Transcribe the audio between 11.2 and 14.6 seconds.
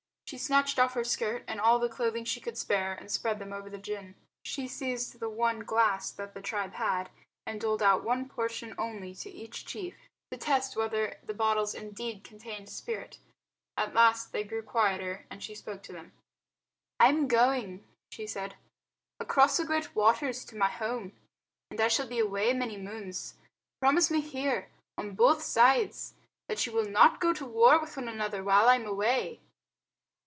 the bottles indeed contained spirit. At last they